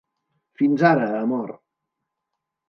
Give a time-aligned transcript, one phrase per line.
[0.61, 1.53] Fins ara, amor.